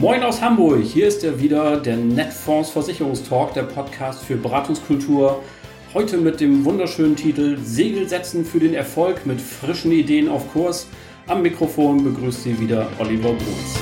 Moin 0.00 0.22
aus 0.22 0.40
Hamburg, 0.40 0.82
hier 0.82 1.08
ist 1.08 1.22
er 1.24 1.38
wieder, 1.38 1.76
der 1.76 1.98
Netfonds 1.98 2.70
Versicherungstalk, 2.70 3.52
der 3.52 3.64
Podcast 3.64 4.24
für 4.24 4.36
Beratungskultur. 4.36 5.42
Heute 5.92 6.16
mit 6.16 6.40
dem 6.40 6.64
wunderschönen 6.64 7.16
Titel 7.16 7.58
Segel 7.62 8.08
setzen 8.08 8.46
für 8.46 8.60
den 8.60 8.72
Erfolg 8.72 9.26
mit 9.26 9.42
frischen 9.42 9.92
Ideen 9.92 10.30
auf 10.30 10.50
Kurs. 10.54 10.86
Am 11.26 11.42
Mikrofon 11.42 12.02
begrüßt 12.02 12.44
Sie 12.44 12.58
wieder 12.58 12.88
Oliver 12.98 13.34
Bruns. 13.34 13.78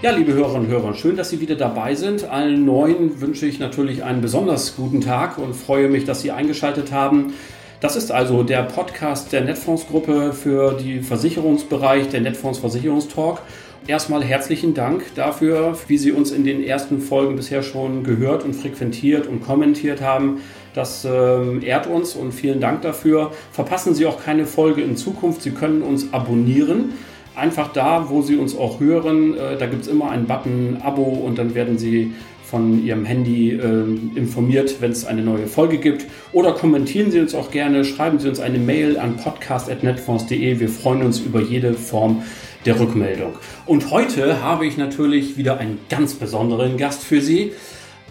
Ja, 0.00 0.12
liebe 0.12 0.32
Hörerinnen 0.32 0.66
und 0.66 0.68
Hörer, 0.68 0.94
schön, 0.94 1.16
dass 1.16 1.30
Sie 1.30 1.40
wieder 1.40 1.56
dabei 1.56 1.96
sind. 1.96 2.22
Allen 2.22 2.64
Neuen 2.64 3.20
wünsche 3.20 3.46
ich 3.46 3.58
natürlich 3.58 4.04
einen 4.04 4.20
besonders 4.20 4.76
guten 4.76 5.00
Tag 5.00 5.38
und 5.38 5.54
freue 5.54 5.88
mich, 5.88 6.04
dass 6.04 6.22
Sie 6.22 6.30
eingeschaltet 6.30 6.92
haben. 6.92 7.32
Das 7.80 7.94
ist 7.94 8.10
also 8.10 8.42
der 8.42 8.64
Podcast 8.64 9.32
der 9.32 9.42
Netfonds-Gruppe 9.42 10.32
für 10.32 10.72
den 10.72 11.04
Versicherungsbereich, 11.04 12.08
der 12.08 12.20
Netfonds 12.22 12.58
Versicherungstalk. 12.58 13.40
Erstmal 13.86 14.24
herzlichen 14.24 14.74
Dank 14.74 15.14
dafür, 15.14 15.78
wie 15.86 15.96
Sie 15.96 16.10
uns 16.10 16.32
in 16.32 16.42
den 16.42 16.64
ersten 16.64 17.00
Folgen 17.00 17.36
bisher 17.36 17.62
schon 17.62 18.02
gehört 18.02 18.42
und 18.42 18.54
frequentiert 18.54 19.28
und 19.28 19.44
kommentiert 19.44 20.00
haben. 20.00 20.40
Das 20.74 21.04
äh, 21.04 21.64
ehrt 21.64 21.86
uns 21.86 22.16
und 22.16 22.32
vielen 22.32 22.60
Dank 22.60 22.82
dafür. 22.82 23.30
Verpassen 23.52 23.94
Sie 23.94 24.06
auch 24.06 24.24
keine 24.24 24.44
Folge 24.44 24.82
in 24.82 24.96
Zukunft. 24.96 25.42
Sie 25.42 25.52
können 25.52 25.82
uns 25.82 26.12
abonnieren 26.12 26.94
einfach 27.36 27.72
da, 27.72 28.10
wo 28.10 28.22
Sie 28.22 28.36
uns 28.36 28.56
auch 28.56 28.80
hören. 28.80 29.36
Äh, 29.36 29.56
da 29.56 29.66
gibt 29.66 29.82
es 29.82 29.88
immer 29.88 30.10
einen 30.10 30.26
Button 30.26 30.78
Abo 30.82 31.04
und 31.04 31.38
dann 31.38 31.54
werden 31.54 31.78
Sie 31.78 32.12
von 32.50 32.84
Ihrem 32.84 33.04
Handy 33.04 33.50
äh, 33.50 33.84
informiert, 34.14 34.76
wenn 34.80 34.92
es 34.92 35.04
eine 35.04 35.22
neue 35.22 35.46
Folge 35.46 35.78
gibt. 35.78 36.06
Oder 36.32 36.52
kommentieren 36.52 37.10
Sie 37.10 37.20
uns 37.20 37.34
auch 37.34 37.50
gerne, 37.50 37.84
schreiben 37.84 38.18
Sie 38.18 38.28
uns 38.28 38.40
eine 38.40 38.58
Mail 38.58 38.98
an 38.98 39.16
podcast.netfonds.de. 39.16 40.58
Wir 40.58 40.68
freuen 40.68 41.02
uns 41.02 41.20
über 41.20 41.42
jede 41.42 41.74
Form 41.74 42.22
der 42.64 42.80
Rückmeldung. 42.80 43.34
Und 43.66 43.90
heute 43.90 44.42
habe 44.42 44.66
ich 44.66 44.76
natürlich 44.76 45.36
wieder 45.36 45.58
einen 45.58 45.78
ganz 45.90 46.14
besonderen 46.14 46.76
Gast 46.78 47.04
für 47.04 47.20
Sie. 47.20 47.52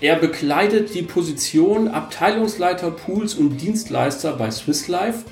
Er 0.01 0.15
bekleidet 0.15 0.93
die 0.93 1.01
Position 1.01 1.87
Abteilungsleiter 1.87 2.91
Pools 2.91 3.33
und 3.33 3.57
Dienstleister 3.57 4.33
bei 4.33 4.51
Swiss 4.51 4.87
Life 4.87 5.25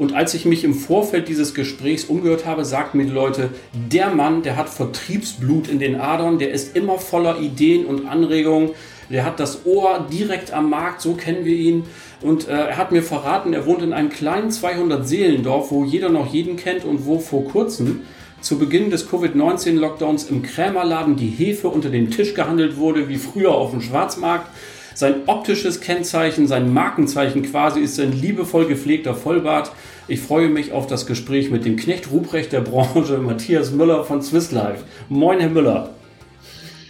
und 0.00 0.14
als 0.14 0.32
ich 0.32 0.46
mich 0.46 0.64
im 0.64 0.72
Vorfeld 0.72 1.28
dieses 1.28 1.52
Gesprächs 1.52 2.04
umgehört 2.04 2.46
habe, 2.46 2.64
sagten 2.64 2.96
mir 2.96 3.04
die 3.04 3.10
Leute, 3.10 3.50
der 3.74 4.08
Mann, 4.08 4.42
der 4.42 4.56
hat 4.56 4.70
Vertriebsblut 4.70 5.68
in 5.68 5.78
den 5.78 6.00
Adern, 6.00 6.38
der 6.38 6.52
ist 6.52 6.74
immer 6.74 6.96
voller 6.96 7.38
Ideen 7.38 7.84
und 7.84 8.08
Anregungen, 8.08 8.70
der 9.10 9.26
hat 9.26 9.38
das 9.38 9.66
Ohr 9.66 10.06
direkt 10.10 10.54
am 10.54 10.70
Markt, 10.70 11.02
so 11.02 11.12
kennen 11.12 11.44
wir 11.44 11.54
ihn. 11.54 11.84
Und 12.22 12.48
äh, 12.48 12.52
er 12.52 12.78
hat 12.78 12.92
mir 12.92 13.02
verraten, 13.02 13.52
er 13.52 13.66
wohnt 13.66 13.82
in 13.82 13.92
einem 13.92 14.08
kleinen 14.08 14.48
200-Seelendorf, 14.48 15.70
wo 15.70 15.84
jeder 15.84 16.08
noch 16.08 16.32
jeden 16.32 16.56
kennt 16.56 16.86
und 16.86 17.04
wo 17.04 17.18
vor 17.18 17.44
kurzem 17.44 18.00
zu 18.40 18.58
Beginn 18.58 18.88
des 18.88 19.06
Covid-19-Lockdowns 19.06 20.30
im 20.30 20.40
Krämerladen 20.40 21.16
die 21.16 21.28
Hefe 21.28 21.68
unter 21.68 21.90
den 21.90 22.10
Tisch 22.10 22.32
gehandelt 22.32 22.78
wurde, 22.78 23.10
wie 23.10 23.18
früher 23.18 23.52
auf 23.52 23.72
dem 23.72 23.82
Schwarzmarkt. 23.82 24.46
Sein 24.94 25.22
optisches 25.26 25.80
Kennzeichen, 25.80 26.46
sein 26.46 26.72
Markenzeichen 26.72 27.42
quasi 27.42 27.80
ist 27.80 27.96
sein 27.96 28.12
liebevoll 28.12 28.66
gepflegter 28.66 29.14
Vollbart. 29.14 29.72
Ich 30.10 30.18
freue 30.18 30.48
mich 30.48 30.72
auf 30.72 30.88
das 30.88 31.06
Gespräch 31.06 31.52
mit 31.52 31.64
dem 31.64 31.76
Knecht 31.76 32.10
Ruprecht 32.10 32.52
der 32.52 32.62
Branche, 32.62 33.18
Matthias 33.22 33.70
Müller 33.70 34.02
von 34.02 34.20
Swiss 34.22 34.50
Life. 34.50 34.82
Moin, 35.08 35.38
Herr 35.38 35.50
Müller. 35.50 35.94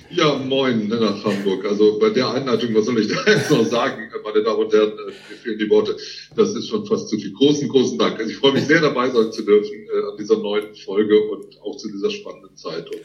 Ja, 0.08 0.38
moin 0.38 0.88
nach 0.88 1.22
Hamburg. 1.22 1.66
Also 1.66 1.98
bei 1.98 2.08
der 2.08 2.30
Einleitung, 2.30 2.74
was 2.74 2.86
soll 2.86 2.98
ich 2.98 3.08
da 3.24 3.30
jetzt 3.30 3.50
noch 3.50 3.62
sagen, 3.66 4.08
meine 4.24 4.42
Damen 4.42 4.60
und 4.60 4.72
Herren, 4.72 4.92
äh, 4.92 5.04
mir 5.04 5.36
fehlen 5.36 5.58
die 5.58 5.68
Worte. 5.68 5.98
Das 6.34 6.54
ist 6.54 6.68
schon 6.68 6.86
fast 6.86 7.10
zu 7.10 7.18
viel. 7.18 7.34
Großen, 7.34 7.68
großen 7.68 7.98
Dank. 7.98 8.18
Also 8.18 8.30
ich 8.30 8.38
freue 8.38 8.52
mich 8.52 8.64
sehr 8.64 8.80
dabei 8.80 9.10
sein 9.10 9.30
zu 9.30 9.42
dürfen 9.42 9.70
äh, 9.70 10.10
an 10.10 10.16
dieser 10.18 10.38
neuen 10.38 10.74
Folge 10.74 11.20
und 11.20 11.60
auch 11.60 11.76
zu 11.76 11.92
dieser 11.92 12.10
spannenden 12.10 12.56
Zeit. 12.56 12.88
Und 12.88 13.02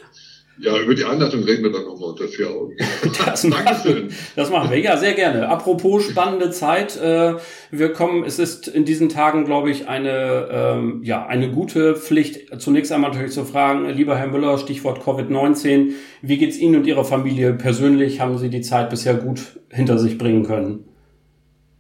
ja, 0.58 0.80
über 0.80 0.96
die 0.96 1.04
Einleitung 1.04 1.44
reden 1.44 1.64
wir 1.64 1.72
dann 1.72 1.84
nochmal 1.84 2.12
unter 2.12 2.28
vier 2.28 2.50
Augen. 2.50 2.76
Das 3.26 3.42
Dankeschön. 3.50 4.10
Das 4.36 4.50
machen 4.50 4.72
wir. 4.72 4.80
Ja, 4.80 4.96
sehr 4.96 5.14
gerne. 5.14 5.50
Apropos 5.50 6.06
spannende 6.06 6.50
Zeit. 6.50 6.96
Äh, 6.98 7.36
wir 7.72 7.94
kommen, 7.94 8.24
es 8.24 8.40
ist 8.40 8.68
in 8.68 8.86
diesen 8.86 9.10
Tagen, 9.10 9.44
glaube 9.44 9.70
ich, 9.70 9.90
eine, 9.90 10.48
ähm, 10.52 11.02
ja, 11.04 11.26
eine 11.26 11.52
gute 11.52 11.96
Pflicht, 11.96 12.62
zunächst 12.62 12.92
einmal 12.92 13.12
natürlich 13.12 13.34
zu 13.34 13.44
fragen, 13.44 13.90
lieber 13.90 14.16
Herr 14.16 14.28
Müller, 14.28 14.58
Stichwort 14.58 15.02
Covid-19. 15.04 15.92
Wie 16.22 16.38
geht's 16.38 16.58
Ihnen 16.58 16.78
und 16.78 16.88
Ihrer 16.88 17.04
Familie 17.04 17.54
persönlich? 17.54 18.22
Haben 18.22 18.38
Sie 18.38 18.50
die 18.50 18.62
Zeit 18.62 18.90
bisher 18.90 19.16
gut 19.16 19.60
hinter 19.70 20.00
sich 20.00 20.18
bringen 20.18 20.44
können? 20.44 20.86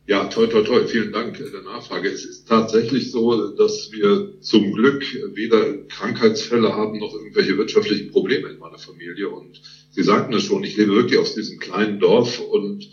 Ja, 0.08 0.26
toll, 0.26 0.50
toll, 0.50 0.64
toll. 0.64 0.88
Vielen 0.88 1.12
Dank 1.12 1.38
der 1.38 1.62
Nachfrage. 1.64 2.10
Es 2.10 2.26
ist 2.26 2.48
tatsächlich 2.48 3.10
so, 3.10 3.50
dass 3.56 3.92
wir 3.92 4.40
zum 4.40 4.74
Glück 4.74 5.04
weder 5.34 5.78
Krankheitsfälle 5.88 6.76
haben 6.76 7.00
noch 7.00 7.14
irgendwelche 7.16 7.58
wirtschaftlichen 7.58 8.12
Probleme 8.12 8.50
in 8.50 8.60
meiner 8.60 8.78
Familie. 8.78 9.30
Und 9.30 9.60
Sie 9.90 10.04
sagten 10.04 10.34
es 10.34 10.44
schon, 10.44 10.64
ich 10.64 10.78
lebe 10.78 10.94
wirklich 10.94 11.20
aus 11.20 11.34
diesem 11.34 11.58
kleinen 11.58 12.00
Dorf 12.00 12.40
und 12.40 12.88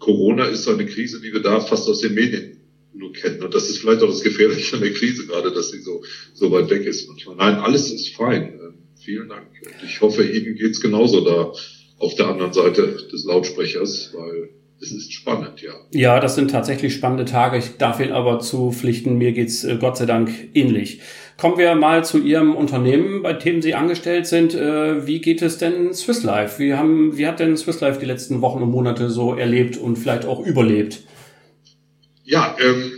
Corona 0.00 0.46
ist 0.46 0.64
so 0.64 0.72
eine 0.72 0.86
Krise, 0.86 1.20
die 1.20 1.32
wir 1.32 1.40
da 1.40 1.60
fast 1.60 1.88
aus 1.88 2.00
den 2.00 2.14
Medien 2.14 2.60
nur 2.92 3.12
kennen. 3.12 3.42
Und 3.42 3.54
das 3.54 3.70
ist 3.70 3.78
vielleicht 3.78 4.02
auch 4.02 4.08
das 4.08 4.22
Gefährliche 4.22 4.74
an 4.74 4.82
der 4.82 4.92
Krise 4.92 5.26
gerade, 5.26 5.52
dass 5.52 5.70
sie 5.70 5.80
so, 5.80 6.02
so 6.34 6.50
weit 6.50 6.68
weg 6.70 6.84
ist 6.84 7.08
manchmal. 7.08 7.36
Nein, 7.36 7.54
alles 7.56 7.92
ist 7.92 8.14
fein. 8.14 8.58
Ähm, 8.60 8.74
vielen 9.00 9.28
Dank. 9.28 9.46
Und 9.62 9.88
ich 9.88 10.00
hoffe, 10.00 10.24
Ihnen 10.24 10.56
geht's 10.56 10.80
genauso 10.80 11.24
da 11.24 11.52
auf 11.98 12.14
der 12.16 12.26
anderen 12.26 12.52
Seite 12.52 13.06
des 13.12 13.24
Lautsprechers, 13.24 14.10
weil 14.14 14.50
es 14.80 14.92
ist 14.92 15.12
spannend, 15.12 15.62
ja. 15.62 15.72
Ja, 15.90 16.20
das 16.20 16.34
sind 16.34 16.50
tatsächlich 16.50 16.94
spannende 16.94 17.24
Tage. 17.24 17.56
Ich 17.56 17.78
darf 17.78 17.98
Ihnen 17.98 18.12
aber 18.12 18.40
zu 18.40 18.72
pflichten, 18.72 19.16
mir 19.16 19.32
geht's 19.32 19.64
äh, 19.64 19.76
Gott 19.80 19.96
sei 19.96 20.06
Dank 20.06 20.30
ähnlich. 20.54 21.00
Kommen 21.38 21.58
wir 21.58 21.74
mal 21.74 22.04
zu 22.04 22.18
Ihrem 22.18 22.54
Unternehmen, 22.54 23.22
bei 23.22 23.32
dem 23.32 23.62
Sie 23.62 23.74
angestellt 23.74 24.26
sind. 24.26 24.54
Äh, 24.54 25.06
wie 25.06 25.20
geht 25.20 25.42
es 25.42 25.58
denn 25.58 25.94
Swiss 25.94 26.22
Life? 26.22 26.58
Wie, 26.58 26.74
haben, 26.74 27.16
wie 27.16 27.26
hat 27.26 27.40
denn 27.40 27.56
Swiss 27.56 27.80
Life 27.80 28.00
die 28.00 28.06
letzten 28.06 28.42
Wochen 28.42 28.62
und 28.62 28.70
Monate 28.70 29.08
so 29.08 29.34
erlebt 29.34 29.76
und 29.76 29.96
vielleicht 29.96 30.26
auch 30.26 30.44
überlebt? 30.44 31.02
Ja, 32.24 32.56
ähm, 32.58 32.92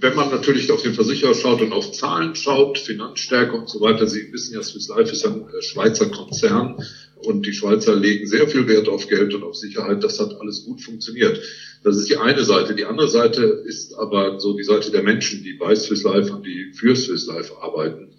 wenn 0.00 0.14
man 0.14 0.30
natürlich 0.30 0.70
auf 0.70 0.82
den 0.82 0.94
Versicherer 0.94 1.34
schaut 1.34 1.62
und 1.62 1.72
auf 1.72 1.90
Zahlen 1.92 2.34
schaut, 2.36 2.78
Finanzstärke 2.78 3.56
und 3.56 3.68
so 3.68 3.80
weiter, 3.80 4.06
Sie 4.06 4.32
wissen 4.32 4.54
ja, 4.54 4.62
Swiss 4.62 4.88
Life 4.88 5.10
ist 5.10 5.24
ein 5.26 5.42
äh, 5.42 5.62
Schweizer 5.62 6.10
Konzern 6.10 6.76
und 7.24 7.46
die 7.46 7.52
Schweizer 7.52 7.94
legen 7.94 8.26
sehr 8.26 8.48
viel 8.48 8.66
Wert 8.68 8.88
auf 8.88 9.08
Geld 9.08 9.34
und 9.34 9.42
auf 9.42 9.56
Sicherheit. 9.56 10.02
Das 10.04 10.20
hat 10.20 10.40
alles 10.40 10.64
gut 10.64 10.80
funktioniert. 10.80 11.40
Das 11.82 11.96
ist 11.96 12.08
die 12.08 12.16
eine 12.16 12.44
Seite. 12.44 12.74
Die 12.74 12.84
andere 12.84 13.08
Seite 13.08 13.42
ist 13.42 13.94
aber 13.94 14.40
so 14.40 14.56
die 14.56 14.64
Seite 14.64 14.90
der 14.90 15.02
Menschen, 15.02 15.42
die 15.42 15.54
bei 15.54 15.74
Swiss 15.74 16.02
Life 16.02 16.32
und 16.32 16.46
die 16.46 16.72
für 16.72 16.94
Swiss 16.96 17.26
Life 17.26 17.52
arbeiten. 17.60 18.14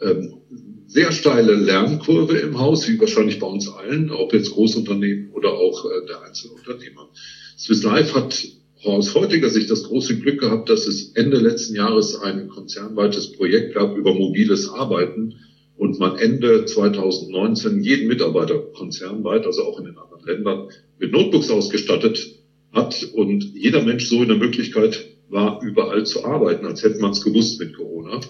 Ähm, 0.00 0.34
sehr 0.86 1.12
steile 1.12 1.54
Lernkurve 1.54 2.38
im 2.38 2.58
Haus, 2.58 2.88
wie 2.88 2.98
wahrscheinlich 3.00 3.38
bei 3.38 3.46
uns 3.46 3.68
allen, 3.68 4.10
ob 4.10 4.32
jetzt 4.32 4.52
Großunternehmen 4.52 5.30
oder 5.32 5.52
auch 5.52 5.84
äh, 5.84 6.06
der 6.06 6.22
Einzelunternehmer. 6.22 7.08
Swiss 7.56 7.82
Life 7.82 8.14
hat 8.14 8.46
aus 8.84 9.14
heutiger 9.14 9.48
Sicht 9.48 9.70
das 9.70 9.84
große 9.84 10.18
Glück 10.18 10.40
gehabt, 10.40 10.68
dass 10.68 10.86
es 10.86 11.12
Ende 11.14 11.38
letzten 11.38 11.74
Jahres 11.74 12.16
ein 12.20 12.48
konzernweites 12.48 13.32
Projekt 13.32 13.74
gab 13.74 13.96
über 13.96 14.14
mobiles 14.14 14.68
Arbeiten 14.68 15.36
und 15.76 15.98
man 15.98 16.16
Ende 16.16 16.64
2019 16.64 17.82
jeden 17.82 18.08
Mitarbeiter 18.08 18.58
konzernweit, 18.58 19.46
also 19.46 19.64
auch 19.64 19.78
in 19.78 19.86
den 19.86 19.98
anderen 19.98 20.24
Ländern, 20.24 20.68
mit 20.98 21.12
Notebooks 21.12 21.50
ausgestattet 21.50 22.38
hat 22.72 23.02
und 23.14 23.44
jeder 23.54 23.82
Mensch 23.82 24.08
so 24.08 24.22
in 24.22 24.28
der 24.28 24.36
Möglichkeit 24.36 25.06
war, 25.28 25.60
überall 25.62 26.04
zu 26.06 26.24
arbeiten, 26.24 26.66
als 26.66 26.82
hätte 26.82 27.00
man 27.00 27.12
es 27.12 27.22
gewusst 27.22 27.58
mit 27.60 27.74
Corona. 27.76 28.20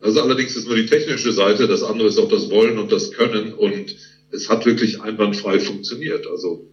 Also 0.00 0.20
allerdings 0.20 0.56
ist 0.56 0.66
nur 0.66 0.76
die 0.76 0.86
technische 0.86 1.32
Seite, 1.32 1.66
das 1.66 1.82
andere 1.82 2.08
ist 2.08 2.18
auch 2.18 2.28
das 2.28 2.50
Wollen 2.50 2.78
und 2.78 2.90
das 2.92 3.12
Können 3.12 3.52
und 3.52 3.96
es 4.30 4.48
hat 4.48 4.64
wirklich 4.64 5.00
einwandfrei 5.00 5.58
funktioniert. 5.58 6.26
Also 6.26 6.66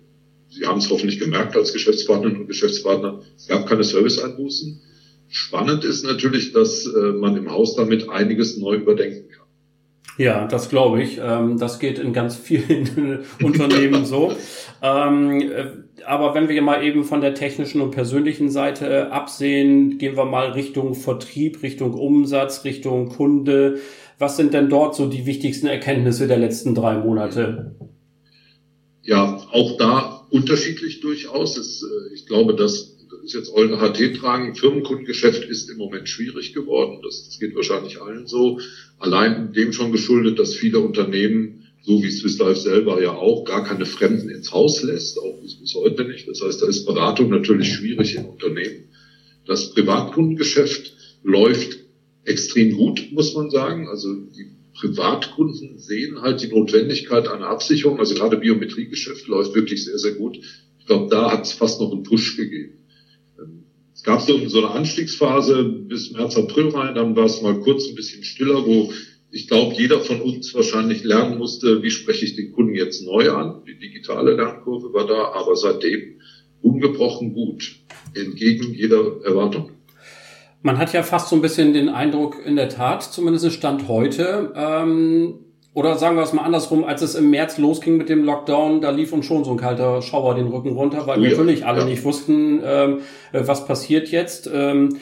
Sie 0.49 0.65
haben 0.65 0.79
es 0.79 0.89
hoffentlich 0.89 1.19
gemerkt 1.19 1.55
als 1.55 1.73
Geschäftspartnerinnen 1.73 2.41
und 2.41 2.47
Geschäftspartner, 2.47 3.21
es 3.35 3.47
gab 3.47 3.67
keine 3.67 3.83
Serviceeinbußen. 3.83 4.81
Spannend 5.29 5.83
ist 5.83 6.03
natürlich, 6.03 6.53
dass 6.53 6.85
äh, 6.85 7.11
man 7.11 7.35
im 7.35 7.51
Haus 7.51 7.75
damit 7.75 8.09
einiges 8.09 8.57
neu 8.57 8.75
überdenken 8.75 9.29
kann. 9.29 9.36
Ja, 10.17 10.47
das 10.47 10.69
glaube 10.69 11.01
ich. 11.01 11.19
Ähm, 11.21 11.59
das 11.59 11.79
geht 11.79 11.99
in 11.99 12.11
ganz 12.11 12.35
vielen 12.35 13.19
Unternehmen 13.43 14.05
so. 14.05 14.33
Ähm, 14.81 15.41
äh, 15.41 15.65
aber 16.05 16.33
wenn 16.33 16.49
wir 16.49 16.61
mal 16.61 16.83
eben 16.83 17.03
von 17.03 17.21
der 17.21 17.35
technischen 17.35 17.81
und 17.81 17.91
persönlichen 17.91 18.49
Seite 18.49 19.11
absehen, 19.11 19.97
gehen 19.97 20.17
wir 20.17 20.25
mal 20.25 20.51
Richtung 20.51 20.95
Vertrieb, 20.95 21.61
Richtung 21.61 21.93
Umsatz, 21.93 22.63
Richtung 22.63 23.09
Kunde. 23.09 23.79
Was 24.17 24.37
sind 24.37 24.53
denn 24.53 24.69
dort 24.69 24.95
so 24.95 25.07
die 25.07 25.27
wichtigsten 25.27 25.67
Erkenntnisse 25.67 26.27
der 26.27 26.37
letzten 26.37 26.73
drei 26.73 26.97
Monate? 26.97 27.75
Ja, 29.03 29.39
auch 29.51 29.77
da 29.77 30.25
unterschiedlich 30.31 30.99
durchaus. 31.01 31.57
Äh, 31.57 32.13
ich 32.15 32.25
glaube, 32.25 32.55
dass 32.55 32.96
ist 33.27 33.33
jetzt 33.33 33.53
Eulen 33.53 33.79
HT 33.79 34.15
tragen. 34.15 34.55
Firmenkundengeschäft 34.55 35.43
ist 35.43 35.69
im 35.69 35.77
Moment 35.77 36.07
schwierig 36.07 36.53
geworden. 36.53 37.01
Das, 37.03 37.37
geht 37.39 37.55
wahrscheinlich 37.55 38.01
allen 38.01 38.25
so. 38.25 38.59
Allein 38.97 39.51
dem 39.53 39.73
schon 39.73 39.91
geschuldet, 39.91 40.39
dass 40.39 40.55
viele 40.55 40.79
Unternehmen, 40.79 41.67
so 41.81 42.01
wie 42.01 42.09
Swiss 42.09 42.39
Life 42.39 42.61
selber 42.61 43.01
ja 43.01 43.11
auch, 43.11 43.43
gar 43.43 43.63
keine 43.63 43.85
Fremden 43.85 44.29
ins 44.29 44.51
Haus 44.51 44.81
lässt, 44.81 45.19
auch 45.19 45.39
bis 45.41 45.75
heute 45.75 46.05
nicht. 46.05 46.27
Das 46.27 46.41
heißt, 46.41 46.61
da 46.61 46.67
ist 46.67 46.85
Beratung 46.85 47.29
natürlich 47.29 47.73
schwierig 47.73 48.15
im 48.15 48.25
Unternehmen. 48.25 48.85
Das 49.45 49.71
Privatkundengeschäft 49.71 50.93
läuft 51.23 51.79
extrem 52.23 52.75
gut, 52.75 53.11
muss 53.11 53.35
man 53.35 53.49
sagen. 53.49 53.87
Also 53.89 54.13
die 54.15 54.51
Privatkunden 54.73 55.77
sehen 55.79 56.21
halt 56.21 56.41
die 56.41 56.47
Notwendigkeit 56.47 57.27
einer 57.27 57.47
Absicherung. 57.47 57.99
Also 57.99 58.15
gerade 58.15 58.37
Biometriegeschäft 58.37 59.27
läuft 59.27 59.53
wirklich 59.53 59.83
sehr, 59.83 59.97
sehr 59.97 60.13
gut. 60.13 60.39
Ich 60.79 60.85
glaube, 60.85 61.09
da 61.09 61.31
hat 61.31 61.45
es 61.45 61.51
fast 61.51 61.81
noch 61.81 61.91
einen 61.91 62.03
Push 62.03 62.37
gegeben. 62.37 62.86
Es 63.97 64.03
gab 64.03 64.21
so, 64.21 64.47
so 64.47 64.59
eine 64.59 64.69
Anstiegsphase 64.69 65.63
bis 65.63 66.11
März, 66.11 66.37
April 66.37 66.69
rein, 66.69 66.93
dann 66.93 67.15
war 67.15 67.25
es 67.25 67.41
mal 67.41 67.59
kurz 67.59 67.87
ein 67.87 67.95
bisschen 67.95 68.23
stiller, 68.23 68.63
wo 68.63 68.93
ich 69.31 69.47
glaube, 69.47 69.73
jeder 69.73 70.01
von 70.01 70.21
uns 70.21 70.53
wahrscheinlich 70.53 71.03
lernen 71.03 71.39
musste, 71.39 71.81
wie 71.81 71.89
spreche 71.89 72.25
ich 72.25 72.35
den 72.35 72.53
Kunden 72.53 72.75
jetzt 72.75 73.03
neu 73.03 73.31
an. 73.31 73.63
Die 73.67 73.77
digitale 73.77 74.35
Lernkurve 74.35 74.93
war 74.93 75.07
da, 75.07 75.31
aber 75.33 75.55
seitdem 75.55 76.21
ungebrochen 76.61 77.33
gut, 77.33 77.79
entgegen 78.13 78.71
jeder 78.71 79.19
Erwartung. 79.25 79.71
Man 80.61 80.77
hat 80.77 80.93
ja 80.93 81.01
fast 81.01 81.29
so 81.29 81.35
ein 81.35 81.41
bisschen 81.41 81.73
den 81.73 81.89
Eindruck, 81.89 82.37
in 82.45 82.55
der 82.55 82.69
Tat, 82.69 83.01
zumindest 83.03 83.51
Stand 83.51 83.87
heute, 83.87 84.53
ähm, 84.55 85.39
oder 85.77 85.95
sagen 85.95 86.15
wir 86.15 86.23
es 86.23 86.33
mal 86.33 86.41
andersrum, 86.41 86.85
als 86.85 87.03
es 87.03 87.13
im 87.13 87.29
März 87.29 87.59
losging 87.59 87.97
mit 87.97 88.09
dem 88.09 88.23
Lockdown, 88.23 88.81
da 88.81 88.89
lief 88.89 89.13
uns 89.13 89.27
schon 89.27 89.43
so 89.43 89.51
ein 89.51 89.57
kalter 89.57 90.01
Schauer 90.01 90.33
den 90.33 90.47
Rücken 90.47 90.71
runter, 90.71 91.05
weil 91.05 91.21
ja, 91.21 91.29
natürlich 91.29 91.67
alle 91.67 91.81
ja. 91.81 91.85
nicht 91.85 92.03
wussten, 92.03 92.63
ähm, 92.65 93.01
was 93.31 93.67
passiert 93.67 94.09
jetzt. 94.09 94.49
Ähm, 94.51 94.97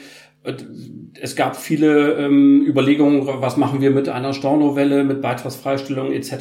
es 1.20 1.36
gab 1.36 1.56
viele 1.56 2.14
ähm, 2.14 2.64
Überlegungen, 2.66 3.26
was 3.26 3.56
machen 3.56 3.80
wir 3.80 3.90
mit 3.90 4.08
einer 4.08 4.32
Stornovelle, 4.32 5.04
mit 5.04 5.22
Beitragsfreistellung 5.22 6.12
etc. 6.12 6.34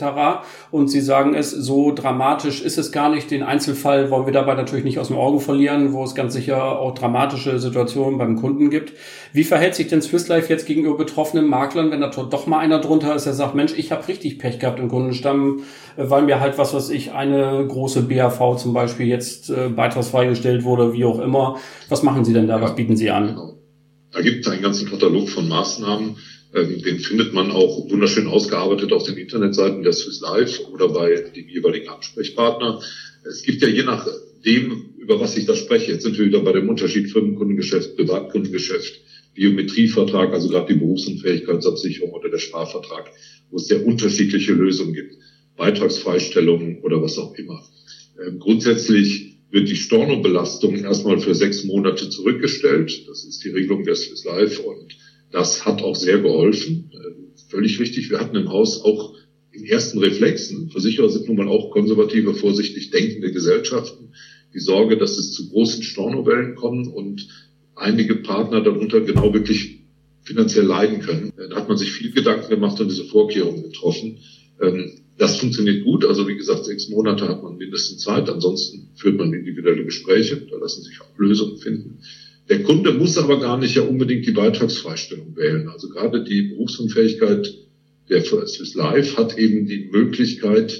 Und 0.72 0.90
Sie 0.90 1.02
sagen 1.02 1.34
es, 1.34 1.52
so 1.52 1.94
dramatisch 1.94 2.62
ist 2.62 2.78
es 2.78 2.92
gar 2.92 3.10
nicht. 3.10 3.32
Den 3.32 3.44
Einzelfall 3.44 4.10
wollen 4.12 4.26
wir 4.26 4.34
dabei 4.34 4.56
natürlich 4.56 4.86
nicht 4.86 5.00
aus 5.00 5.08
dem 5.08 5.18
Auge 5.18 5.40
verlieren, 5.40 5.94
wo 5.94 6.04
es 6.04 6.16
ganz 6.16 6.34
sicher 6.34 6.80
auch 6.80 6.94
dramatische 6.94 7.60
Situationen 7.60 8.18
beim 8.18 8.36
Kunden 8.36 8.70
gibt. 8.70 8.94
Wie 9.34 9.44
verhält 9.44 9.76
sich 9.76 9.88
denn 9.88 10.02
Swiss 10.02 10.28
Life 10.28 10.52
jetzt 10.52 10.66
gegenüber 10.66 10.98
betroffenen 10.98 11.48
Maklern, 11.48 11.92
wenn 11.92 12.02
da 12.02 12.08
doch 12.08 12.48
mal 12.48 12.60
einer 12.60 12.80
drunter 12.80 13.16
ist, 13.16 13.26
der 13.26 13.34
sagt, 13.34 13.56
Mensch, 13.56 13.74
ich 13.78 13.92
habe 13.92 14.08
richtig 14.08 14.40
Pech 14.40 14.60
gehabt 14.60 14.80
im 14.80 14.90
Kundenstamm, 14.90 15.62
äh, 15.98 16.10
weil 16.10 16.24
mir 16.24 16.40
halt 16.40 16.58
was, 16.58 16.74
was 16.74 16.90
ich, 16.90 17.14
eine 17.14 17.66
große 17.68 18.04
BAV 18.04 18.58
zum 18.58 18.74
Beispiel 18.74 19.08
jetzt 19.08 19.50
äh, 19.50 19.70
beitragsfrei 19.70 20.28
gestellt 20.28 20.64
wurde, 20.64 20.94
wie 20.94 21.06
auch 21.06 21.20
immer. 21.20 21.58
Was 21.90 22.04
machen 22.04 22.26
Sie 22.26 22.34
denn 22.34 22.48
da? 22.48 22.62
Was 22.62 22.76
bieten 22.76 22.98
Sie 22.98 23.12
an? 23.12 23.56
Da 24.16 24.22
gibt 24.22 24.46
es 24.46 24.52
einen 24.52 24.62
ganzen 24.62 24.88
Katalog 24.88 25.28
von 25.28 25.50
Maßnahmen. 25.50 26.18
Ähm, 26.54 26.82
den 26.82 27.00
findet 27.00 27.34
man 27.34 27.52
auch 27.52 27.90
wunderschön 27.90 28.28
ausgearbeitet 28.28 28.94
auf 28.94 29.04
den 29.04 29.18
Internetseiten 29.18 29.84
der 29.84 29.92
Swiss 29.92 30.22
Life 30.22 30.64
oder 30.72 30.88
bei 30.88 31.16
dem 31.36 31.50
jeweiligen 31.50 31.90
Ansprechpartner. 31.90 32.82
Es 33.28 33.44
gibt 33.44 33.62
ja 33.62 33.68
je 33.68 33.84
nachdem, 33.84 34.94
über 34.98 35.20
was 35.20 35.36
ich 35.36 35.46
da 35.46 35.54
spreche, 35.54 35.92
jetzt 35.92 36.04
sind 36.04 36.18
wir 36.18 36.28
wieder 36.28 36.40
bei 36.40 36.54
dem 36.54 36.70
Unterschied 36.70 37.12
Firmenkundengeschäft, 37.12 37.98
Privatkundengeschäft, 37.98 39.02
Biometrievertrag, 39.34 40.32
also 40.32 40.48
gerade 40.48 40.74
die 40.74 40.80
Berufsunfähigkeitsabsicherung 40.80 42.12
oder 42.12 42.30
der 42.30 42.38
Sparvertrag, 42.38 43.12
wo 43.50 43.58
es 43.58 43.68
sehr 43.68 43.86
unterschiedliche 43.86 44.54
Lösungen 44.54 44.94
gibt, 44.94 45.14
Beitragsfreistellungen 45.58 46.80
oder 46.80 47.02
was 47.02 47.18
auch 47.18 47.34
immer. 47.34 47.62
Ähm, 48.26 48.40
grundsätzlich 48.40 49.35
wird 49.56 49.70
die 49.70 49.76
Stornobelastung 49.78 50.76
erstmal 50.76 51.18
für 51.18 51.34
sechs 51.34 51.64
Monate 51.64 52.10
zurückgestellt. 52.10 53.08
Das 53.08 53.24
ist 53.24 53.42
die 53.42 53.50
Regelung 53.52 53.86
des 53.86 54.02
Swiss 54.02 54.26
Life 54.26 54.62
und 54.62 54.98
das 55.32 55.66
hat 55.66 55.82
auch 55.82 55.96
sehr 55.96 56.20
geholfen. 56.20 56.92
Äh, 56.94 57.50
völlig 57.50 57.80
richtig. 57.80 58.10
Wir 58.10 58.20
hatten 58.20 58.36
im 58.36 58.50
Haus 58.50 58.82
auch 58.82 59.16
in 59.54 59.64
ersten 59.64 60.00
Reflexen, 60.00 60.70
Versicherer 60.72 61.10
sind 61.10 61.28
nun 61.28 61.38
mal 61.38 61.48
auch 61.48 61.72
konservative, 61.72 62.34
vorsichtig 62.34 62.92
denkende 62.92 63.32
Gesellschaften, 63.32 64.14
die 64.54 64.60
Sorge, 64.60 64.98
dass 64.98 65.18
es 65.18 65.32
zu 65.32 65.50
großen 65.50 65.84
Stornowellen 65.84 66.56
kommen 66.56 66.90
und 66.90 67.26
einige 67.76 68.16
Partner 68.16 68.60
darunter 68.60 69.00
genau 69.00 69.34
wirklich 69.34 69.86
finanziell 70.24 70.66
leiden 70.66 71.00
können. 71.00 71.32
Äh, 71.38 71.48
da 71.48 71.56
hat 71.56 71.70
man 71.70 71.78
sich 71.78 71.94
viel 71.94 72.12
Gedanken 72.12 72.50
gemacht 72.50 72.82
und 72.82 72.92
diese 72.92 73.06
Vorkehrungen 73.06 73.64
getroffen. 73.64 74.20
Ähm, 74.62 75.05
das 75.18 75.38
funktioniert 75.38 75.84
gut. 75.84 76.06
Also 76.06 76.28
wie 76.28 76.36
gesagt, 76.36 76.66
sechs 76.66 76.90
Monate 76.90 77.28
hat 77.28 77.42
man 77.42 77.58
mindestens 77.58 78.02
Zeit. 78.02 78.30
Ansonsten 78.30 78.90
führt 78.96 79.18
man 79.18 79.34
individuelle 79.34 79.86
Gespräche. 79.86 80.38
Da 80.50 80.58
lassen 80.58 80.84
sich 80.84 81.00
auch 81.02 81.18
Lösungen 81.18 81.58
finden. 81.58 82.00
Der 82.50 82.64
Kunde 82.64 82.94
muss 82.94 83.18
aber 83.18 83.40
gar 83.40 83.58
nicht 83.58 83.76
ja 83.76 83.82
unbedingt 83.84 84.26
die 84.26 84.32
Beitragsfreistellung 84.32 85.36
wählen. 85.36 85.68
Also 85.70 85.90
gerade 85.90 86.24
die 86.24 86.44
Berufsunfähigkeit 86.44 87.54
der 88.10 88.24
Swiss 88.24 88.76
Life 88.76 89.18
hat 89.18 89.38
eben 89.38 89.66
die 89.66 89.90
Möglichkeit, 89.92 90.80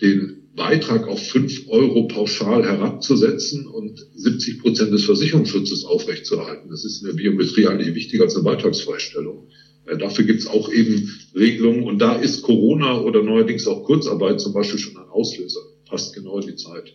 den 0.00 0.44
Beitrag 0.54 1.08
auf 1.08 1.20
fünf 1.20 1.66
Euro 1.68 2.06
pauschal 2.06 2.64
herabzusetzen 2.64 3.66
und 3.66 4.06
70 4.14 4.60
Prozent 4.60 4.92
des 4.92 5.04
Versicherungsschutzes 5.04 5.84
aufrechtzuerhalten. 5.84 6.70
Das 6.70 6.84
ist 6.84 7.02
in 7.02 7.08
der 7.08 7.14
Biometrie 7.14 7.66
eigentlich 7.66 7.94
wichtiger 7.96 8.24
als 8.24 8.36
eine 8.36 8.44
Beitragsfreistellung. 8.44 9.48
Äh, 9.86 9.96
dafür 9.96 10.24
gibt 10.24 10.40
es 10.40 10.46
auch 10.46 10.70
eben 10.70 11.10
Regelungen 11.34 11.84
und 11.84 11.98
da 11.98 12.16
ist 12.16 12.42
Corona 12.42 13.00
oder 13.00 13.22
neuerdings 13.22 13.66
auch 13.66 13.84
Kurzarbeit 13.84 14.40
zum 14.40 14.52
Beispiel 14.52 14.78
schon 14.78 14.96
ein 14.96 15.08
Auslöser. 15.10 15.60
Passt 15.88 16.14
genau 16.14 16.38
in 16.38 16.46
die 16.48 16.56
Zeit. 16.56 16.94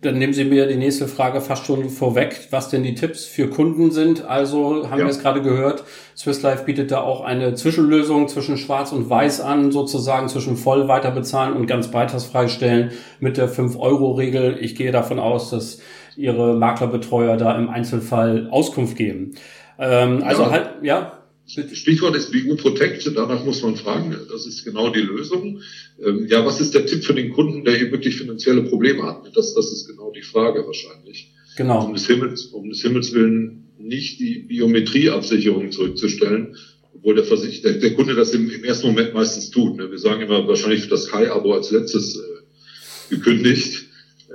Dann 0.00 0.16
nehmen 0.18 0.32
Sie 0.32 0.44
mir 0.44 0.68
die 0.68 0.76
nächste 0.76 1.08
Frage 1.08 1.40
fast 1.40 1.66
schon 1.66 1.90
vorweg, 1.90 2.46
was 2.50 2.68
denn 2.68 2.84
die 2.84 2.94
Tipps 2.94 3.24
für 3.24 3.48
Kunden 3.48 3.90
sind. 3.90 4.24
Also 4.24 4.88
haben 4.88 5.00
ja. 5.00 5.06
wir 5.06 5.10
es 5.10 5.18
gerade 5.18 5.42
gehört, 5.42 5.82
Swiss 6.16 6.40
Life 6.42 6.64
bietet 6.64 6.92
da 6.92 7.00
auch 7.00 7.20
eine 7.20 7.54
Zwischenlösung 7.54 8.28
zwischen 8.28 8.58
Schwarz 8.58 8.92
und 8.92 9.10
Weiß 9.10 9.40
an, 9.40 9.72
sozusagen 9.72 10.28
zwischen 10.28 10.56
voll 10.56 10.86
weiterbezahlen 10.86 11.52
und 11.52 11.66
ganz 11.66 11.90
beitragsfreistellen 11.90 12.92
mit 13.18 13.38
der 13.38 13.50
5-Euro-Regel. 13.50 14.58
Ich 14.60 14.76
gehe 14.76 14.92
davon 14.92 15.18
aus, 15.18 15.50
dass 15.50 15.80
Ihre 16.16 16.54
Maklerbetreuer 16.54 17.36
da 17.36 17.58
im 17.58 17.68
Einzelfall 17.68 18.46
Auskunft 18.52 18.96
geben. 18.96 19.32
Ähm, 19.80 20.22
also 20.22 20.42
ja. 20.42 20.50
halt, 20.50 20.70
ja. 20.82 21.17
Stichwort 21.48 22.14
ist 22.14 22.30
BU 22.30 22.56
Protect, 22.56 23.10
danach 23.16 23.42
muss 23.42 23.62
man 23.62 23.74
fragen, 23.74 24.14
das 24.30 24.46
ist 24.46 24.64
genau 24.64 24.90
die 24.90 25.00
Lösung. 25.00 25.62
Ähm, 25.98 26.26
ja, 26.28 26.44
was 26.44 26.60
ist 26.60 26.74
der 26.74 26.84
Tipp 26.84 27.04
für 27.04 27.14
den 27.14 27.32
Kunden, 27.32 27.64
der 27.64 27.74
hier 27.74 27.90
wirklich 27.90 28.16
finanzielle 28.16 28.64
Probleme 28.64 29.04
hat? 29.04 29.34
Das, 29.34 29.54
das 29.54 29.72
ist 29.72 29.86
genau 29.86 30.12
die 30.12 30.22
Frage 30.22 30.66
wahrscheinlich. 30.66 31.32
Genau. 31.56 31.86
Um 31.86 31.94
des 31.94 32.06
Himmels, 32.06 32.44
um 32.46 32.68
des 32.68 32.82
Himmels 32.82 33.14
willen 33.14 33.64
nicht 33.78 34.20
die 34.20 34.40
Biometrieabsicherung 34.40 35.72
zurückzustellen, 35.72 36.54
obwohl 36.94 37.14
der, 37.14 37.24
Versich 37.24 37.62
der, 37.62 37.74
der 37.74 37.94
Kunde 37.94 38.14
das 38.14 38.34
im, 38.34 38.50
im, 38.50 38.64
ersten 38.64 38.88
Moment 38.88 39.14
meistens 39.14 39.50
tut. 39.50 39.76
Ne? 39.78 39.90
Wir 39.90 39.98
sagen 39.98 40.20
immer 40.20 40.46
wahrscheinlich 40.46 40.86
das 40.88 41.08
Kai-Abo 41.08 41.54
als 41.54 41.70
letztes 41.70 42.16
äh, 42.16 43.14
gekündigt, 43.14 43.86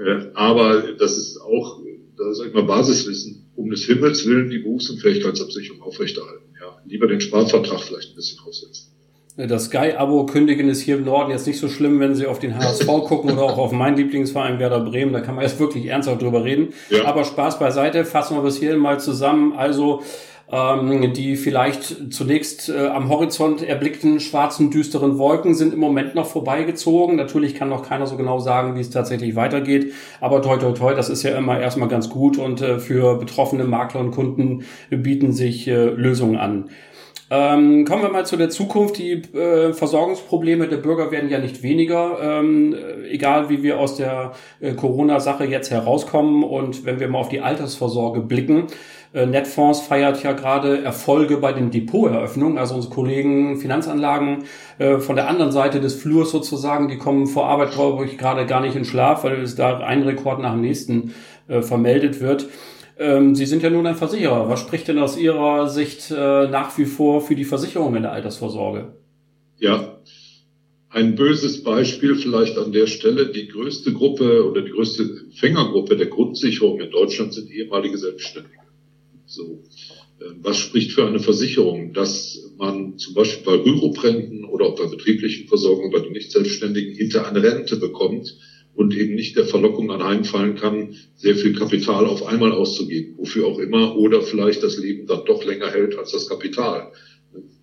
äh, 0.04 0.30
aber 0.34 0.94
das 0.98 1.20
ist 1.20 1.40
auch, 1.40 1.80
das 2.18 2.40
ist 2.40 2.46
immer 2.48 2.64
Basiswissen, 2.64 3.52
um 3.56 3.70
des 3.70 3.86
Himmels 3.86 4.26
willen 4.28 4.50
die 4.50 4.60
Berufsunfähigkeitsabsicherung 4.60 5.82
aufrechterhalten 5.84 6.53
lieber 6.86 7.08
den 7.08 7.22
Sparvertrag 7.22 7.82
vielleicht 7.82 8.12
ein 8.12 8.16
bisschen 8.16 8.40
aussetzen. 8.46 8.90
Das 9.36 9.66
Sky-Abo 9.66 10.28
kündigen 10.28 10.70
ist 10.70 10.82
hier 10.82 10.96
im 10.96 11.06
Norden 11.06 11.32
jetzt 11.32 11.48
nicht 11.48 11.58
so 11.58 11.68
schlimm, 11.68 12.00
wenn 12.00 12.14
Sie 12.14 12.28
auf 12.28 12.38
den 12.38 12.56
HSV 12.56 12.86
gucken 13.08 13.32
oder 13.32 13.42
auch 13.42 13.58
auf 13.58 13.72
meinen 13.72 13.98
Lieblingsverein 13.98 14.60
Werder 14.60 14.82
Bremen. 14.82 15.12
Da 15.12 15.22
kann 15.22 15.34
man 15.34 15.44
jetzt 15.44 15.60
wirklich 15.60 15.88
ernsthaft 15.88 16.22
drüber 16.22 16.44
reden. 16.44 16.74
Ja. 16.92 17.06
Aber 17.06 17.24
Spaß 17.24 17.58
beiseite, 17.58 18.06
fassen 18.06 18.38
wir 18.38 18.44
bis 18.44 18.60
hier 18.60 18.78
mal 18.78 19.00
zusammen. 19.00 19.54
Also 19.54 20.04
ähm, 20.52 21.14
die 21.14 21.36
vielleicht 21.36 22.14
zunächst 22.14 22.70
äh, 22.70 22.88
am 22.88 23.10
Horizont 23.10 23.64
erblickten 23.64 24.20
schwarzen, 24.20 24.72
düsteren 24.72 25.18
Wolken 25.18 25.56
sind 25.56 25.74
im 25.74 25.80
Moment 25.80 26.16
noch 26.16 26.28
vorbeigezogen. 26.28 27.16
Natürlich 27.16 27.56
kann 27.56 27.70
noch 27.70 27.88
keiner 27.88 28.08
so 28.08 28.18
genau 28.18 28.40
sagen, 28.40 28.76
wie 28.76 28.82
es 28.82 28.90
tatsächlich 28.90 29.36
weitergeht. 29.36 29.94
Aber 30.22 30.42
toi, 30.42 30.58
toi, 30.58 30.74
toi, 30.74 30.94
das 30.94 31.10
ist 31.10 31.24
ja 31.24 31.38
immer 31.38 31.60
erstmal 31.60 31.88
ganz 31.88 32.10
gut 32.10 32.38
und 32.38 32.62
äh, 32.62 32.80
für 32.80 33.18
betroffene 33.18 33.64
Makler 33.64 34.02
und 34.02 34.12
Kunden 34.12 34.66
bieten 34.90 35.34
sich 35.34 35.68
äh, 35.68 35.86
Lösungen 35.86 36.38
an. 36.38 36.70
Ähm, 37.36 37.86
kommen 37.86 38.04
wir 38.04 38.10
mal 38.10 38.28
zu 38.28 38.38
der 38.38 38.52
Zukunft. 38.52 39.00
Die 39.00 39.14
äh, 39.14 39.74
Versorgungsprobleme 39.74 40.68
der 40.68 40.78
Bürger 40.78 41.10
werden 41.10 41.32
ja 41.32 41.40
nicht 41.40 41.64
weniger, 41.64 42.20
ähm, 42.22 42.76
egal 43.10 43.50
wie 43.50 43.64
wir 43.64 43.80
aus 43.80 43.96
der 43.96 44.34
äh, 44.60 44.74
Corona-Sache 44.74 45.46
jetzt 45.46 45.72
herauskommen. 45.72 46.44
Und 46.44 46.86
wenn 46.86 47.00
wir 47.00 47.08
mal 47.08 47.18
auf 47.18 47.30
die 47.30 47.42
Altersvorsorge 47.42 48.22
blicken, 48.22 48.68
Netfonds 49.14 49.82
feiert 49.82 50.24
ja 50.24 50.32
gerade 50.34 50.82
Erfolge 50.84 51.38
bei 51.38 51.54
den 51.54 51.70
Depoteröffnungen. 51.70 52.58
Also 52.58 52.76
unsere 52.76 52.94
Kollegen 52.94 53.58
Finanzanlagen 53.58 54.46
äh, 54.80 54.98
von 54.98 55.16
der 55.16 55.28
anderen 55.30 55.52
Seite 55.52 55.80
des 55.80 55.94
Flurs 55.94 56.32
sozusagen, 56.32 56.88
die 56.88 56.98
kommen 56.98 57.28
vor 57.28 57.46
Arbeit, 57.46 57.72
glaube 57.72 58.06
ich, 58.06 58.18
gerade 58.18 58.46
gar 58.48 58.62
nicht 58.62 58.76
in 58.76 58.86
Schlaf, 58.86 59.24
weil 59.24 59.42
es 59.42 59.56
da 59.56 59.78
ein 59.78 60.02
Rekord 60.02 60.40
nach 60.40 60.54
dem 60.54 60.62
nächsten 60.62 61.14
äh, 61.48 61.62
vermeldet 61.62 62.22
wird. 62.22 62.48
Ähm, 62.98 63.36
Sie 63.36 63.46
sind 63.46 63.62
ja 63.62 63.70
nun 63.70 63.86
ein 63.86 63.96
Versicherer. 63.96 64.50
Was 64.50 64.60
spricht 64.60 64.88
denn 64.88 65.00
aus 65.00 65.18
Ihrer 65.18 65.70
Sicht 65.70 66.10
äh, 66.12 66.48
nach 66.48 66.78
wie 66.78 66.86
vor 66.86 67.22
für 67.22 67.36
die 67.36 67.46
Versicherung 67.46 67.96
in 67.96 68.04
der 68.04 68.12
Altersvorsorge? 68.12 68.94
Ja, 69.60 70.00
ein 70.90 71.16
böses 71.16 71.64
Beispiel 71.64 72.16
vielleicht 72.16 72.58
an 72.58 72.72
der 72.72 72.88
Stelle. 72.88 73.32
Die 73.32 73.48
größte 73.48 73.94
Gruppe 73.94 74.48
oder 74.48 74.62
die 74.62 74.72
größte 74.72 75.04
Empfängergruppe 75.26 75.98
der 75.98 76.08
Grundsicherung 76.08 76.80
in 76.80 76.92
Deutschland 76.92 77.34
sind 77.34 77.52
ehemalige 77.52 77.98
Selbstständige. 77.98 78.63
So. 79.34 79.64
Ähm, 80.22 80.40
was 80.42 80.58
spricht 80.58 80.92
für 80.92 81.06
eine 81.06 81.20
Versicherung, 81.20 81.94
dass 81.94 82.40
man 82.58 82.98
zum 82.98 83.14
Beispiel 83.14 83.44
bei 83.44 83.64
Rüruprenten 83.64 84.46
oder 84.46 84.66
auch 84.66 84.76
bei 84.76 84.86
betrieblichen 84.86 85.48
Versorgung 85.48 85.92
bei 85.92 86.00
den 86.00 86.12
Nicht-Selbstständigen 86.12 86.94
hinter 86.94 87.28
eine 87.28 87.42
Rente 87.42 87.78
bekommt, 87.78 88.36
und 88.76 88.96
eben 88.96 89.16
nicht 89.16 89.36
der 89.36 89.46
Verlockung 89.46 89.92
anheimfallen 89.92 90.56
kann, 90.56 90.96
sehr 91.16 91.36
viel 91.36 91.54
Kapital 91.54 92.06
auf 92.06 92.26
einmal 92.26 92.52
auszugeben, 92.52 93.18
wofür 93.18 93.46
auch 93.46 93.60
immer, 93.60 93.96
oder 93.96 94.22
vielleicht 94.22 94.64
das 94.64 94.78
Leben 94.78 95.06
dann 95.06 95.26
doch 95.26 95.46
länger 95.46 95.70
hält 95.70 95.98
als 95.98 96.12
das 96.12 96.28
Kapital. 96.28 96.92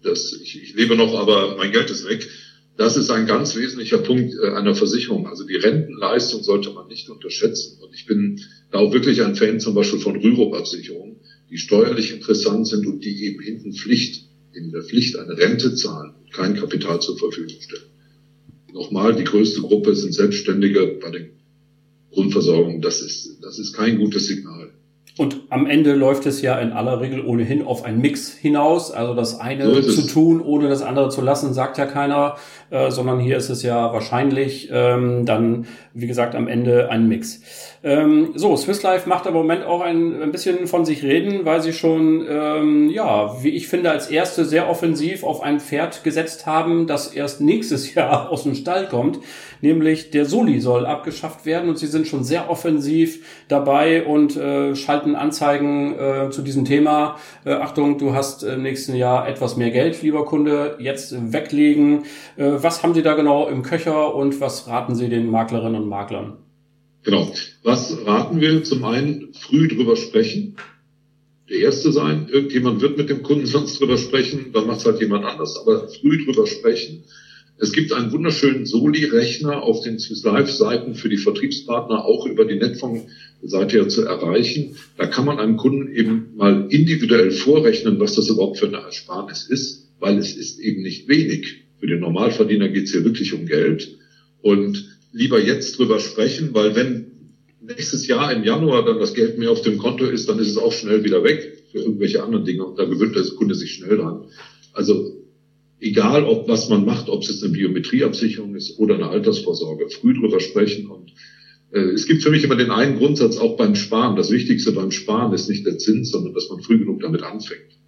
Das, 0.02 0.32
ich, 0.40 0.62
ich 0.62 0.74
lebe 0.74 0.96
noch, 0.96 1.14
aber 1.14 1.56
mein 1.56 1.72
Geld 1.72 1.90
ist 1.90 2.08
weg. 2.08 2.28
Das 2.76 2.96
ist 2.96 3.10
ein 3.10 3.26
ganz 3.26 3.56
wesentlicher 3.56 3.98
Punkt 3.98 4.34
äh, 4.42 4.50
einer 4.50 4.74
Versicherung. 4.74 5.26
Also 5.26 5.44
die 5.44 5.56
Rentenleistung 5.56 6.42
sollte 6.42 6.70
man 6.70 6.86
nicht 6.86 7.10
unterschätzen. 7.10 7.78
Und 7.82 7.94
ich 7.94 8.06
bin 8.06 8.40
da 8.70 8.78
auch 8.78 8.92
wirklich 8.92 9.22
ein 9.22 9.36
Fan 9.36 9.60
zum 9.60 9.74
Beispiel 9.74 9.98
von 9.98 10.16
Rürup-Absicherungen, 10.16 11.09
die 11.50 11.59
steuerlich 11.59 12.12
interessant 12.12 12.69
sind 12.69 12.87
und 12.87 13.04
die 13.04 13.25
eben 13.25 13.42
hinten 13.42 13.73
Pflicht, 13.73 14.28
in 14.52 14.71
der 14.71 14.83
Pflicht 14.83 15.19
eine 15.19 15.37
Rente 15.37 15.75
zahlen 15.75 16.14
und 16.23 16.33
kein 16.33 16.54
Kapital 16.54 17.00
zur 17.00 17.19
Verfügung 17.19 17.61
stellen. 17.61 17.90
Nochmal, 18.73 19.16
die 19.16 19.25
größte 19.25 19.61
Gruppe 19.61 19.95
sind 19.95 20.14
Selbstständige 20.14 20.99
bei 21.02 21.11
den 21.11 21.30
Grundversorgungen. 22.12 22.80
Das 22.80 23.00
ist, 23.00 23.38
das 23.42 23.59
ist 23.59 23.73
kein 23.73 23.99
gutes 23.99 24.26
Signal. 24.26 24.73
Und 25.20 25.42
am 25.50 25.66
Ende 25.66 25.92
läuft 25.92 26.24
es 26.24 26.40
ja 26.40 26.58
in 26.60 26.72
aller 26.72 27.02
Regel 27.02 27.22
ohnehin 27.22 27.66
auf 27.66 27.84
einen 27.84 28.00
Mix 28.00 28.32
hinaus. 28.32 28.90
Also 28.90 29.12
das 29.12 29.38
eine 29.38 29.70
so 29.70 29.82
zu 29.82 30.06
tun, 30.06 30.40
ohne 30.40 30.70
das 30.70 30.80
andere 30.80 31.10
zu 31.10 31.20
lassen, 31.20 31.52
sagt 31.52 31.76
ja 31.76 31.84
keiner, 31.84 32.36
äh, 32.70 32.90
sondern 32.90 33.20
hier 33.20 33.36
ist 33.36 33.50
es 33.50 33.62
ja 33.62 33.92
wahrscheinlich 33.92 34.70
ähm, 34.72 35.26
dann, 35.26 35.66
wie 35.92 36.06
gesagt, 36.06 36.34
am 36.34 36.48
Ende 36.48 36.88
ein 36.88 37.06
Mix. 37.06 37.42
Ähm, 37.82 38.32
so, 38.34 38.56
Swiss 38.56 38.82
Life 38.82 39.08
macht 39.08 39.26
im 39.26 39.34
Moment 39.34 39.64
auch 39.64 39.80
ein, 39.80 40.22
ein 40.22 40.32
bisschen 40.32 40.66
von 40.66 40.84
sich 40.84 41.02
reden, 41.02 41.44
weil 41.44 41.62
sie 41.62 41.72
schon, 41.72 42.26
ähm, 42.28 42.90
ja, 42.90 43.42
wie 43.42 43.50
ich 43.50 43.68
finde, 43.68 43.90
als 43.90 44.10
erste 44.10 44.44
sehr 44.44 44.68
offensiv 44.70 45.24
auf 45.24 45.42
ein 45.42 45.60
Pferd 45.60 46.04
gesetzt 46.04 46.46
haben, 46.46 46.86
das 46.86 47.08
erst 47.08 47.40
nächstes 47.40 47.94
Jahr 47.94 48.30
aus 48.30 48.44
dem 48.44 48.54
Stall 48.54 48.86
kommt. 48.88 49.18
Nämlich 49.62 50.10
der 50.10 50.24
Soli 50.24 50.60
soll 50.60 50.86
abgeschafft 50.86 51.44
werden 51.44 51.68
und 51.68 51.78
sie 51.78 51.86
sind 51.86 52.06
schon 52.06 52.24
sehr 52.24 52.48
offensiv 52.48 53.44
dabei 53.48 54.04
und 54.04 54.36
äh, 54.36 54.74
schalten 54.74 55.09
Anzeigen 55.16 55.98
äh, 55.98 56.30
zu 56.30 56.42
diesem 56.42 56.64
Thema. 56.64 57.16
Äh, 57.44 57.52
Achtung, 57.52 57.98
du 57.98 58.14
hast 58.14 58.42
im 58.42 58.62
nächsten 58.62 58.94
Jahr 58.94 59.28
etwas 59.28 59.56
mehr 59.56 59.70
Geld, 59.70 60.02
lieber 60.02 60.24
Kunde, 60.24 60.76
jetzt 60.80 61.32
weglegen. 61.32 62.04
Äh, 62.36 62.52
was 62.56 62.82
haben 62.82 62.94
Sie 62.94 63.02
da 63.02 63.14
genau 63.14 63.48
im 63.48 63.62
Köcher 63.62 64.14
und 64.14 64.40
was 64.40 64.68
raten 64.68 64.94
Sie 64.94 65.08
den 65.08 65.30
Maklerinnen 65.30 65.82
und 65.82 65.88
Maklern? 65.88 66.38
Genau. 67.02 67.32
Was 67.62 67.96
raten 68.06 68.40
wir? 68.40 68.62
Zum 68.64 68.84
einen 68.84 69.32
früh 69.32 69.68
drüber 69.68 69.96
sprechen. 69.96 70.56
Der 71.48 71.58
erste 71.58 71.92
sein. 71.92 72.28
Irgendjemand 72.30 72.80
wird 72.80 72.96
mit 72.96 73.10
dem 73.10 73.22
Kunden 73.22 73.46
sonst 73.46 73.80
drüber 73.80 73.96
sprechen, 73.96 74.52
dann 74.52 74.66
macht 74.66 74.80
es 74.80 74.86
halt 74.86 75.00
jemand 75.00 75.24
anders. 75.24 75.58
Aber 75.58 75.88
früh 75.88 76.24
drüber 76.24 76.46
sprechen. 76.46 77.04
Es 77.62 77.72
gibt 77.72 77.92
einen 77.92 78.10
wunderschönen 78.10 78.64
Soli-Rechner 78.64 79.62
auf 79.62 79.82
den 79.82 79.98
Swiss 79.98 80.24
Life-Seiten 80.24 80.94
für 80.94 81.10
die 81.10 81.18
Vertriebspartner, 81.18 82.06
auch 82.06 82.24
über 82.24 82.46
die 82.46 82.56
Netfonds-Seite 82.56 83.10
ja 83.42 83.88
zu 83.88 84.04
erreichen. 84.04 84.76
Da 84.97 85.06
kann 85.06 85.25
man 85.25 85.38
einem 85.38 85.56
Kunden 85.56 85.92
eben 85.94 86.35
mal 86.37 86.66
individuell 86.70 87.30
vorrechnen, 87.30 87.99
was 88.00 88.14
das 88.14 88.28
überhaupt 88.28 88.59
für 88.59 88.66
eine 88.66 88.78
Ersparnis 88.78 89.44
ist, 89.49 89.90
weil 89.99 90.18
es 90.18 90.37
ist 90.37 90.59
eben 90.59 90.82
nicht 90.82 91.09
wenig. 91.09 91.64
Für 91.78 91.87
den 91.87 92.00
Normalverdiener 92.00 92.68
geht 92.68 92.85
es 92.85 92.92
hier 92.92 93.04
wirklich 93.04 93.32
um 93.32 93.47
Geld. 93.47 93.97
Und 94.42 94.99
lieber 95.12 95.40
jetzt 95.40 95.78
drüber 95.78 95.99
sprechen, 96.00 96.50
weil 96.52 96.75
wenn 96.75 97.06
nächstes 97.61 98.06
Jahr 98.06 98.32
im 98.32 98.44
Januar 98.44 98.85
dann 98.85 98.99
das 98.99 99.14
Geld 99.14 99.38
mehr 99.38 99.50
auf 99.50 99.62
dem 99.62 99.78
Konto 99.78 100.04
ist, 100.04 100.28
dann 100.28 100.38
ist 100.38 100.49
es 100.49 100.56
auch 100.56 100.73
schnell 100.73 101.04
wieder 101.04 101.25
weg 101.25 101.64
für 101.73 101.78
irgendwelche 101.78 102.23
anderen 102.23 102.44
Dinge 102.44 102.64
und 102.64 102.78
da 102.78 102.85
gewöhnt 102.85 103.14
der 103.14 103.25
Kunde 103.37 103.54
sich 103.54 103.73
schnell 103.73 103.97
dran. 103.97 104.25
Also 104.73 105.20
egal, 105.78 106.25
ob 106.25 106.49
was 106.49 106.68
man 106.68 106.85
macht, 106.85 107.09
ob 107.09 107.23
es 107.23 107.28
jetzt 107.28 107.44
eine 107.44 107.52
Biometrieabsicherung 107.52 108.54
ist 108.54 108.78
oder 108.78 108.94
eine 108.94 109.09
Altersvorsorge, 109.09 109.88
früh 109.90 110.14
drüber 110.14 110.40
sprechen 110.40 110.87
und 110.87 111.12
es 111.72 112.06
gibt 112.06 112.22
für 112.22 112.30
mich 112.30 112.42
immer 112.42 112.56
den 112.56 112.70
einen 112.70 112.98
Grundsatz 112.98 113.38
auch 113.38 113.56
beim 113.56 113.76
Sparen. 113.76 114.16
Das 114.16 114.30
Wichtigste 114.30 114.72
beim 114.72 114.90
Sparen 114.90 115.32
ist 115.32 115.48
nicht 115.48 115.64
der 115.64 115.78
Zins, 115.78 116.10
sondern 116.10 116.34
dass 116.34 116.48
man 116.50 116.60
früh 116.60 116.78
genug 116.78 117.00
damit 117.00 117.22
anfängt. 117.22 117.78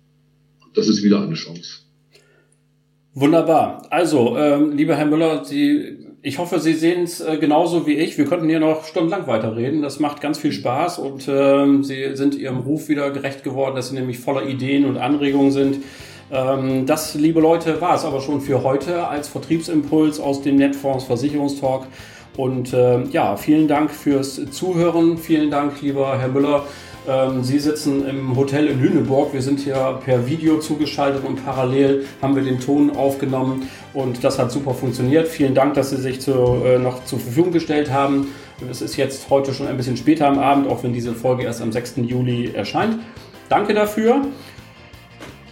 Das 0.75 0.89
ist 0.89 1.03
wieder 1.03 1.21
eine 1.21 1.35
Chance. 1.35 1.81
Wunderbar. 3.15 3.87
Also, 3.91 4.37
ähm, 4.39 4.73
lieber 4.75 4.97
Herr 4.97 5.05
Müller, 5.05 5.45
Sie, 5.45 5.99
ich 6.23 6.39
hoffe, 6.39 6.61
Sie 6.61 6.73
sehen 6.73 7.03
es 7.03 7.21
äh, 7.21 7.37
genauso 7.37 7.87
wie 7.87 7.95
ich. 7.95 8.17
Wir 8.17 8.25
könnten 8.25 8.49
hier 8.49 8.61
noch 8.61 8.87
stundenlang 8.87 9.27
weiterreden. 9.27 9.83
Das 9.83 10.01
macht 10.01 10.23
ganz 10.23 10.39
viel 10.39 10.53
Spaß 10.53 10.99
und 10.99 11.29
ähm, 11.29 11.85
Sie 11.85 12.15
sind 12.17 12.37
Ihrem 12.37 12.59
Ruf 12.59 12.89
wieder 12.89 13.11
gerecht 13.11 13.45
geworden, 13.45 13.77
dass 13.77 13.91
Sie 13.91 13.97
nämlich 13.97 14.19
voller 14.19 14.47
Ideen 14.47 14.87
und 14.87 14.97
Anregungen 14.97 15.51
sind. 15.51 15.79
Ähm, 16.31 16.87
das, 16.87 17.15
liebe 17.15 17.41
Leute, 17.41 17.83
war 17.83 17.97
es 17.97 18.05
aber 18.07 18.23
schon 18.23 18.41
für 18.41 18.63
heute 18.63 19.07
als 19.09 19.29
Vertriebsimpuls 19.29 20.19
aus 20.19 20.41
dem 20.41 20.57
Netfonds 20.57 21.05
Versicherungstalk. 21.05 21.89
Und 22.37 22.73
äh, 22.73 23.03
ja, 23.05 23.37
vielen 23.37 23.69
Dank 23.69 23.91
fürs 23.91 24.41
Zuhören. 24.51 25.19
Vielen 25.19 25.51
Dank, 25.51 25.83
lieber 25.83 26.19
Herr 26.19 26.29
Müller 26.29 26.65
ähm, 27.09 27.43
Sie 27.43 27.59
sitzen 27.59 28.07
im 28.07 28.37
Hotel 28.37 28.69
in 28.69 28.81
Lüneburg. 28.81 29.33
Wir 29.33 29.43
sind 29.43 29.61
hier 29.61 30.01
per 30.05 30.27
Video 30.27 30.59
zugeschaltet 30.59 31.25
und 31.25 31.45
parallel 31.45 32.07
haben 32.21 32.37
wir 32.37 32.45
den 32.45 32.61
Ton 32.61 32.91
aufgenommen 32.95 33.69
und 33.93 34.23
das 34.23 34.39
hat 34.39 34.53
super 34.53 34.73
funktioniert. 34.73 35.27
Vielen 35.27 35.55
Dank, 35.55 35.75
dass 35.75 35.91
Sie 35.91 35.97
sich 35.97 36.21
zu, 36.21 36.63
äh, 36.65 36.79
noch 36.79 37.05
zur 37.05 37.19
Verfügung 37.19 37.53
gestellt 37.53 37.91
haben. 37.91 38.29
Es 38.71 38.81
ist 38.81 38.97
jetzt 38.97 39.29
heute 39.31 39.53
schon 39.53 39.67
ein 39.67 39.77
bisschen 39.77 39.97
später 39.97 40.29
am 40.29 40.39
Abend, 40.39 40.69
auch 40.69 40.85
wenn 40.85 40.93
diese 40.93 41.15
Folge 41.15 41.43
erst 41.43 41.61
am 41.61 41.73
6. 41.73 41.95
Juli 42.07 42.53
erscheint. 42.55 43.01
Danke 43.49 43.75
dafür. 43.75 44.23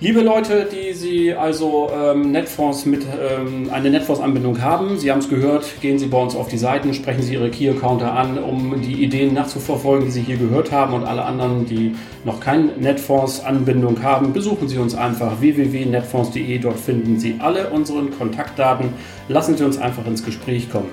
Liebe 0.03 0.23
Leute, 0.23 0.67
die 0.73 0.95
Sie 0.95 1.35
also 1.35 1.91
ähm, 1.95 2.33
Netfonds 2.33 2.87
mit 2.87 3.03
ähm, 3.05 3.69
eine 3.71 3.91
Netfonds-Anbindung 3.91 4.63
haben, 4.63 4.99
Sie 4.99 5.11
haben 5.11 5.19
es 5.19 5.29
gehört, 5.29 5.79
gehen 5.83 5.99
Sie 5.99 6.07
bei 6.07 6.17
uns 6.17 6.35
auf 6.35 6.49
die 6.49 6.57
Seiten, 6.57 6.95
sprechen 6.95 7.21
Sie 7.21 7.35
Ihre 7.35 7.51
Key-Accounter 7.51 8.11
an, 8.11 8.39
um 8.39 8.81
die 8.81 9.05
Ideen 9.05 9.35
nachzuverfolgen, 9.35 10.07
die 10.07 10.11
Sie 10.11 10.23
hier 10.23 10.39
gehört 10.39 10.73
haben 10.73 10.95
und 10.95 11.05
alle 11.05 11.23
anderen, 11.27 11.67
die 11.67 11.95
noch 12.25 12.41
keine 12.41 12.69
Netfonds-Anbindung 12.79 14.03
haben, 14.03 14.33
besuchen 14.33 14.69
Sie 14.69 14.79
uns 14.79 14.95
einfach 14.95 15.39
www.netfonds.de. 15.43 16.59
Dort 16.61 16.81
finden 16.81 17.21
Sie 17.21 17.37
alle 17.39 17.69
unsere 17.69 18.07
Kontaktdaten. 18.07 18.95
Lassen 19.29 19.59
Sie 19.59 19.65
uns 19.65 19.77
einfach 19.77 20.07
ins 20.07 20.25
Gespräch 20.25 20.71
kommen. 20.71 20.89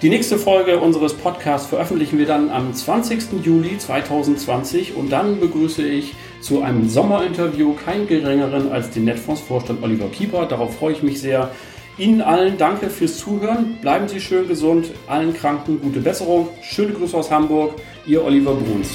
Die 0.00 0.08
nächste 0.08 0.38
Folge 0.38 0.78
unseres 0.78 1.12
Podcasts 1.12 1.66
veröffentlichen 1.66 2.18
wir 2.18 2.26
dann 2.26 2.50
am 2.50 2.72
20. 2.72 3.44
Juli 3.44 3.76
2020 3.76 4.94
und 4.94 5.10
dann 5.10 5.38
begrüße 5.38 5.86
ich 5.86 6.14
zu 6.40 6.62
einem 6.62 6.88
Sommerinterview 6.88 7.74
keinen 7.74 8.06
geringeren 8.06 8.70
als 8.70 8.90
den 8.90 9.04
Netfonds-Vorstand 9.04 9.82
Oliver 9.82 10.08
Kieper. 10.08 10.46
Darauf 10.46 10.76
freue 10.76 10.92
ich 10.92 11.02
mich 11.02 11.20
sehr. 11.20 11.50
Ihnen 11.98 12.20
allen 12.20 12.56
danke 12.58 12.90
fürs 12.90 13.18
Zuhören. 13.18 13.78
Bleiben 13.80 14.06
Sie 14.06 14.20
schön 14.20 14.46
gesund. 14.46 14.92
Allen 15.08 15.34
Kranken 15.34 15.80
gute 15.80 16.00
Besserung. 16.00 16.48
Schöne 16.62 16.92
Grüße 16.92 17.16
aus 17.16 17.30
Hamburg. 17.30 17.74
Ihr 18.06 18.24
Oliver 18.24 18.54
Bruns. 18.54 18.88